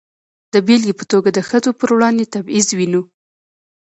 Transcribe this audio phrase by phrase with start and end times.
[0.53, 3.01] د بېلګې په توګه د ښځو پر وړاندې تبعیض وینو.